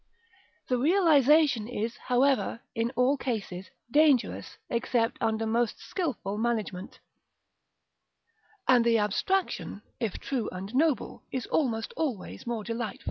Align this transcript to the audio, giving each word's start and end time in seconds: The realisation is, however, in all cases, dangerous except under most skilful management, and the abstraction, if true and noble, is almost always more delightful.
The 0.67 0.79
realisation 0.79 1.67
is, 1.67 1.95
however, 1.97 2.59
in 2.73 2.89
all 2.95 3.17
cases, 3.17 3.69
dangerous 3.91 4.57
except 4.67 5.19
under 5.21 5.45
most 5.45 5.77
skilful 5.79 6.39
management, 6.39 6.99
and 8.67 8.83
the 8.83 8.97
abstraction, 8.97 9.83
if 9.99 10.17
true 10.17 10.49
and 10.51 10.73
noble, 10.73 11.21
is 11.31 11.45
almost 11.45 11.93
always 11.95 12.47
more 12.47 12.63
delightful. 12.63 12.99